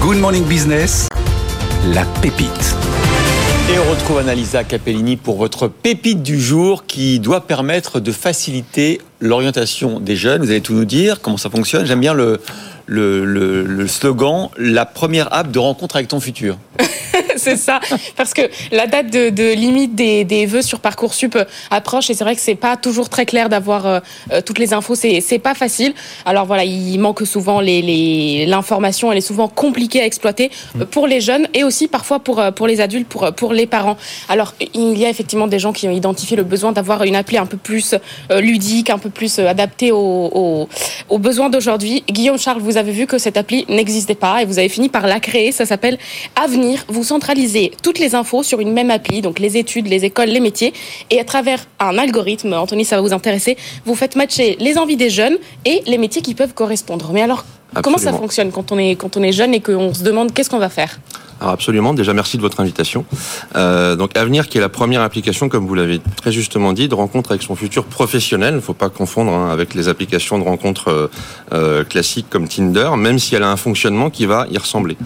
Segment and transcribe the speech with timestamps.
[0.00, 1.08] Good Morning Business,
[1.92, 2.74] la pépite.
[3.68, 9.00] Et on retrouve Annalisa Capellini pour votre pépite du jour qui doit permettre de faciliter
[9.20, 10.42] l'orientation des jeunes.
[10.42, 11.84] Vous allez tout nous dire, comment ça fonctionne.
[11.84, 12.40] J'aime bien le,
[12.86, 16.56] le, le, le slogan, la première app de rencontre avec ton futur.
[17.36, 17.80] c'est ça.
[18.16, 18.42] Parce que
[18.72, 22.54] la date de, limite des, vœux sur Parcoursup euh, approche et c'est vrai que c'est
[22.54, 24.00] pas toujours très clair d'avoir euh,
[24.32, 24.94] euh, toutes les infos.
[24.94, 25.94] C'est, pas facile.
[26.26, 29.10] Alors voilà, il manque souvent les, les, l'information.
[29.10, 30.50] Elle est souvent compliquée à exploiter
[30.90, 33.96] pour les jeunes et aussi parfois pour, les adultes, pour, les parents.
[34.28, 37.38] Alors il y a effectivement des gens qui ont identifié le besoin d'avoir une appli
[37.38, 37.94] un peu plus
[38.30, 40.68] ludique, un peu plus adaptée aux,
[41.08, 42.04] aux besoins d'aujourd'hui.
[42.08, 45.06] Guillaume Charles, vous avez vu que cette appli n'existait pas et vous avez fini par
[45.06, 45.52] la créer.
[45.52, 45.98] Ça s'appelle
[46.36, 46.69] Avenir.
[46.88, 50.40] Vous centraliser toutes les infos sur une même appli, donc les études, les écoles, les
[50.40, 50.72] métiers,
[51.10, 54.96] et à travers un algorithme, Anthony, ça va vous intéresser, vous faites matcher les envies
[54.96, 57.10] des jeunes et les métiers qui peuvent correspondre.
[57.12, 57.44] Mais alors,
[57.74, 57.82] Absolument.
[57.82, 60.50] comment ça fonctionne quand on est, quand on est jeune et qu'on se demande qu'est-ce
[60.50, 60.98] qu'on va faire?
[61.40, 63.04] Alors absolument, déjà merci de votre invitation.
[63.56, 66.94] Euh, donc Avenir, qui est la première application, comme vous l'avez très justement dit, de
[66.94, 68.54] rencontre avec son futur professionnel.
[68.54, 71.08] Il ne faut pas confondre hein, avec les applications de rencontre euh,
[71.52, 74.96] euh, classiques comme Tinder, même si elle a un fonctionnement qui va y ressembler.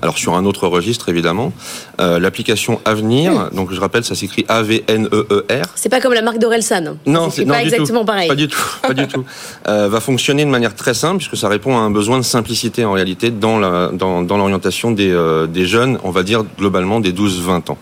[0.00, 1.52] Alors sur un autre registre, évidemment,
[2.00, 3.50] euh, l'application Avenir, mmh.
[3.54, 5.66] donc je rappelle, ça s'écrit A-V-N-E-E-R.
[5.74, 6.96] C'est pas comme la marque d'Orelsan.
[7.06, 8.06] Non, c'est pas exactement tout.
[8.06, 8.28] pareil.
[8.28, 9.24] Pas du tout, pas du tout.
[9.68, 12.84] Euh, va fonctionner de manière très simple, puisque ça répond à un besoin de simplicité
[12.84, 17.00] en réalité dans la dans, dans l'orientation des, euh, des jeunes on va dire globalement
[17.00, 17.78] des 12-20 ans.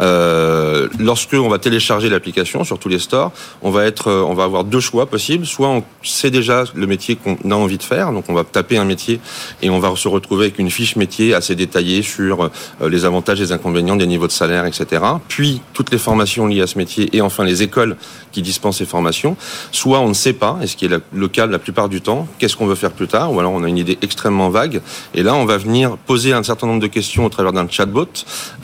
[0.00, 4.44] Euh, lorsque on va télécharger l'application sur tous les stores, on va être, on va
[4.44, 5.46] avoir deux choix possibles.
[5.46, 8.78] Soit on sait déjà le métier qu'on a envie de faire, donc on va taper
[8.78, 9.20] un métier
[9.62, 13.40] et on va se retrouver avec une fiche métier assez détaillée sur euh, les avantages,
[13.40, 15.02] les inconvénients, des niveaux de salaire, etc.
[15.28, 17.96] Puis toutes les formations liées à ce métier et enfin les écoles
[18.32, 19.36] qui dispensent ces formations.
[19.72, 22.28] Soit on ne sait pas, et ce qui est le cas la plupart du temps,
[22.38, 24.80] qu'est-ce qu'on veut faire plus tard, ou alors on a une idée extrêmement vague.
[25.14, 28.06] Et là, on va venir poser un certain nombre de questions travers d'un chatbot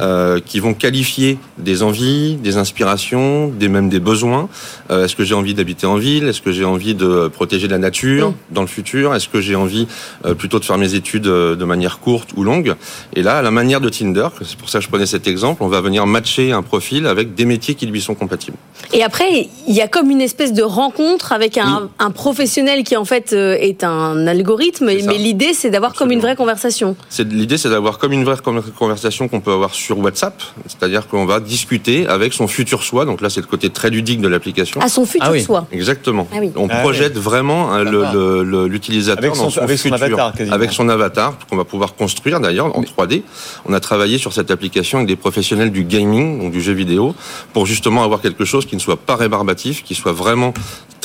[0.00, 4.48] euh, qui vont qualifier des envies, des inspirations, des même des besoins.
[4.91, 6.28] Euh, Est-ce que j'ai envie d'habiter en ville?
[6.28, 9.15] Est-ce que j'ai envie de protéger la nature dans le futur?
[9.15, 9.86] Est-ce que j'ai envie
[10.25, 12.75] euh, plutôt de faire mes études de manière courte ou longue?
[13.15, 15.62] Et là, à la manière de Tinder, c'est pour ça que je prenais cet exemple,
[15.62, 18.56] on va venir matcher un profil avec des métiers qui lui sont compatibles.
[18.92, 21.88] Et après, il y a comme une espèce de rencontre avec un, oui.
[21.98, 26.36] un professionnel qui en fait est un algorithme, mais l'idée c'est d'avoir comme une vraie
[26.36, 26.97] conversation.
[27.19, 28.36] L'idée c'est d'avoir comme une vraie
[28.71, 33.04] conversation qu'on peut avoir sur WhatsApp, c'est-à-dire qu'on va discuter avec son futur soi.
[33.04, 34.81] Donc là, c'est le côté très ludique de l'application.
[34.81, 35.43] À son futur ah oui.
[35.43, 35.66] soi.
[35.72, 36.28] Exactement.
[36.32, 36.53] Ah oui.
[36.56, 37.21] On ah projette oui.
[37.21, 40.54] vraiment hein, l'utilisateur avec son, dans son avec futur, son avatar, quasiment.
[40.54, 43.22] avec son avatar qu'on va pouvoir construire d'ailleurs en 3D.
[43.66, 47.15] On a travaillé sur cette application avec des professionnels du gaming, donc du jeu vidéo,
[47.53, 50.53] pour justement avoir quelque chose qui ne soit pas rébarbatif, qui soit vraiment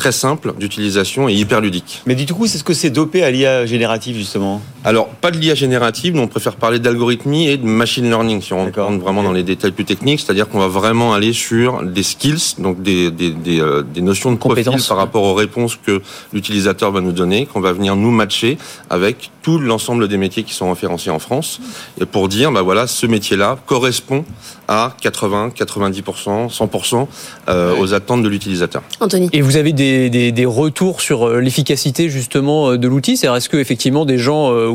[0.01, 2.01] très simple d'utilisation et hyper ludique.
[2.07, 4.59] Mais du coup, c'est ce que c'est dopé à l'IA générative justement.
[4.84, 8.51] Alors, pas de l'IA générative, mais on préfère parler d'algorithmie et de machine learning si
[8.51, 12.01] on rentre vraiment dans les détails plus techniques, c'est-à-dire qu'on va vraiment aller sur des
[12.01, 16.01] skills, donc des, des, des, euh, des notions de profil par rapport aux réponses que
[16.34, 18.57] l'utilisateur va nous donner, qu'on va venir nous matcher
[18.90, 21.59] avec tout l'ensemble des métiers qui sont référencés en France,
[22.00, 24.25] et pour dire, bah voilà, ce métier-là correspond
[24.68, 27.07] à 80, 90%, 100%
[27.50, 27.79] euh, ouais.
[27.79, 28.81] aux attentes de l'utilisateur.
[29.00, 29.29] Anthony.
[29.34, 33.18] Et vous avez des, des, des retours sur euh, l'efficacité justement de l'outil?
[33.18, 34.72] C'est-à-dire est-ce que effectivement des gens euh,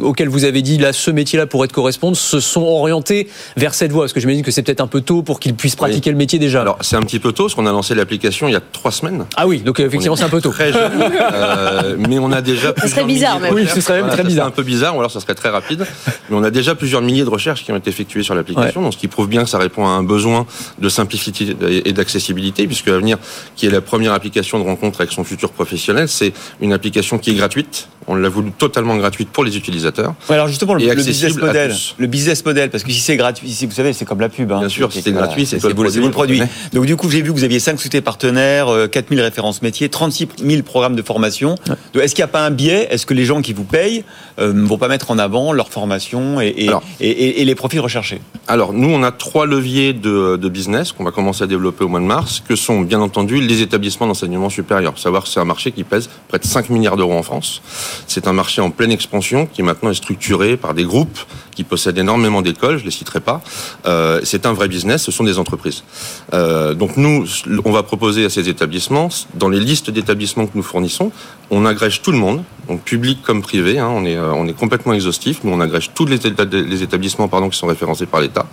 [0.00, 3.90] auxquels vous avez dit là ce métier-là pourrait te correspondre se sont orientés vers cette
[3.90, 4.04] voie?
[4.04, 6.14] Parce que j'imagine que c'est peut-être un peu tôt pour qu'ils puissent pratiquer oui.
[6.14, 6.60] le métier déjà.
[6.60, 8.92] Alors c'est un petit peu tôt parce qu'on a lancé l'application il y a trois
[8.92, 9.24] semaines.
[9.36, 10.50] Ah oui, donc effectivement c'est un peu tôt.
[10.50, 10.92] Très jeune,
[11.32, 12.74] euh, mais on a déjà.
[12.76, 13.54] Ça serait bizarre même.
[13.54, 14.46] Oui, ce serait même très bizarre.
[14.46, 15.86] Un peu bizarre, ou alors ça serait très rapide.
[16.30, 18.86] Mais on a déjà plusieurs milliers de recherches qui ont été effectuées sur l'application, ouais.
[18.86, 20.46] donc ce qui prouve bien que ça répond à un besoin
[20.78, 23.18] de simplicité et d'accessibilité, puisque Avenir,
[23.56, 27.30] qui est la première application de rencontre avec son futur professionnel, c'est une application qui
[27.30, 27.88] est gratuite.
[28.08, 30.14] On l'a voulu totalement gratuite pour les utilisateurs.
[30.28, 33.48] Ouais, alors justement, le, le business model, le business model, parce que si c'est gratuit,
[33.50, 34.50] si vous savez, c'est comme la pub.
[34.50, 36.40] Hein, Bien sûr, si c'est gratuit, c'est vous, le produit.
[36.40, 36.48] Ouais.
[36.72, 40.28] Donc du coup, j'ai vu que vous aviez 5 sociétés partenaires, 4000 références métiers, 36
[40.44, 41.54] 000 programmes de formation.
[41.94, 42.04] Ouais.
[42.04, 42.88] Est-ce qu'il n'y a pas un biais?
[42.90, 43.91] Est-ce que les gens qui vous payent
[44.38, 47.54] euh, ne vont pas mettre en avant leur formation et, et, alors, et, et les
[47.54, 51.46] profils recherchés Alors, nous, on a trois leviers de, de business qu'on va commencer à
[51.46, 54.98] développer au mois de mars, que sont bien entendu les établissements d'enseignement supérieur.
[54.98, 57.62] Savoir que c'est un marché qui pèse près de 5 milliards d'euros en France.
[58.06, 61.18] C'est un marché en pleine expansion qui maintenant est structuré par des groupes
[61.54, 63.42] qui possèdent énormément d'écoles, je les citerai pas.
[63.86, 65.84] Euh, c'est un vrai business, ce sont des entreprises.
[66.32, 67.26] Euh, donc nous,
[67.64, 71.12] on va proposer à ces établissements, dans les listes d'établissements que nous fournissons,
[71.50, 74.92] on agrège tout le monde, donc public comme privé, hein, on, est, on est complètement
[74.92, 78.46] exhaustif, nous on agrège tous les établissements pardon, qui sont référencés par l'État.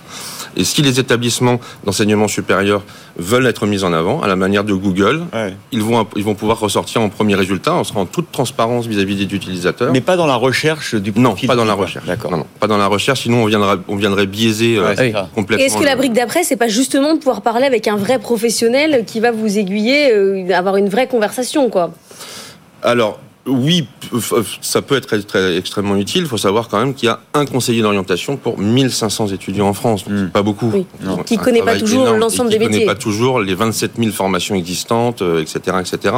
[0.58, 2.84] Et si les établissements d'enseignement supérieur
[3.18, 5.54] veulent être mis en avant, à la manière de Google, Ouais.
[5.72, 9.16] ils vont, ils vont pouvoir ressortir en premier résultat, on sera en toute transparence vis-à-vis
[9.26, 9.92] des utilisateurs.
[9.92, 12.06] Mais pas dans la recherche du non, profil pas dans la recherche.
[12.06, 12.32] D'accord.
[12.32, 15.30] Non, non, pas dans la recherche, sinon on viendra, on viendrait biaiser euh, Ouais, ça.
[15.36, 15.64] complètement.
[15.64, 18.20] Et est-ce que la brique d'après, c'est pas justement de pouvoir parler avec un vrai
[18.20, 21.92] professionnel qui va vous aiguiller, euh, avoir une vraie conversation, quoi?
[22.84, 23.88] Alors, oui,
[24.62, 26.24] ça peut être très- très- extrêmement utile.
[26.24, 29.74] Il faut savoir quand même qu'il y a un conseiller d'orientation pour 1500 étudiants en
[29.74, 30.06] France.
[30.08, 30.18] Mm.
[30.26, 30.72] c'est pas beaucoup.
[30.74, 30.86] Oui.
[31.26, 32.82] Qui un connaît pas toujours l'ensemble qui des métiers.
[32.86, 36.16] connaît pas toujours les 27 000 formations existantes, euh, etc., etc.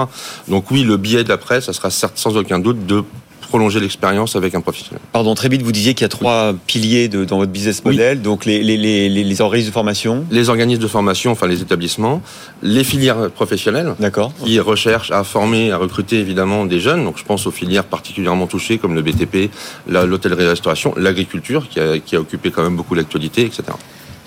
[0.48, 3.04] Donc oui, le biais d'après, ça sera certes sans aucun doute de
[3.52, 5.02] prolonger l'expérience avec un professionnel.
[5.12, 7.92] Pardon, très vite, vous disiez qu'il y a trois piliers de, dans votre business Oui.
[7.98, 8.22] model.
[8.22, 10.26] Donc, les, les, les, les, les organismes de formation.
[10.32, 12.22] Les organismes de formation, enfin les établissements,
[12.64, 14.32] les filières professionnelles, D'accord.
[14.46, 17.04] qui recherchent à former, à recruter évidemment des jeunes.
[17.04, 19.52] Donc je pense aux filières particulièrement touchées comme le BTP,
[19.90, 23.64] la- l'hôtellerie-restauration, l'agriculture qui a, qui a occupé quand même beaucoup l'actualité, etc.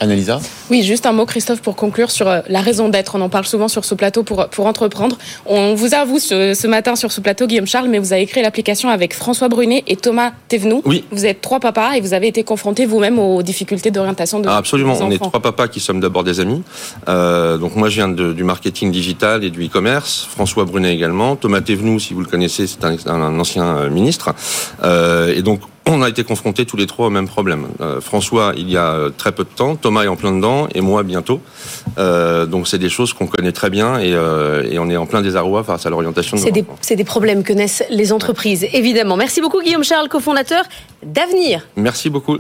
[0.01, 3.15] Annalisa Oui, juste un mot, Christophe, pour conclure sur euh, la raison d'être.
[3.17, 5.17] On en parle souvent sur ce plateau pour, pour entreprendre.
[5.47, 8.27] On vous a, vous, ce, ce matin sur ce plateau, Guillaume Charles, mais vous avez
[8.27, 10.83] créé l'application avec François Brunet et Thomas Thévenoud.
[10.85, 11.05] Oui.
[11.13, 14.57] Vous êtes trois papas et vous avez été confrontés vous-même aux difficultés d'orientation de Ah,
[14.57, 16.63] absolument, vos on est trois papas qui sommes d'abord des amis.
[17.09, 20.27] Euh, donc moi je viens de- du marketing digital et du e-commerce.
[20.31, 21.37] François Brunet également.
[21.37, 24.35] Thomas Thévenoud, si vous le connaissez, c'est un, un ancien euh, ministre.
[24.83, 27.67] Euh, et donc on a été confrontés tous les trois au même problème.
[27.81, 29.77] Euh, François, il y a euh, très peu de temps.
[29.77, 31.41] Thomas est en plein dedans et moi bientôt.
[31.99, 35.07] Euh, donc c'est des choses qu'on connaît très bien et, euh, et on est en
[35.07, 39.17] plein désarroi face à l'orientation de des, c'est des problèmes que naissent les entreprises, évidemment.
[39.17, 40.65] Merci beaucoup, Guillaume Charles, cofondateur
[41.03, 41.67] d'Avenir.
[41.77, 42.33] Merci beaucoup.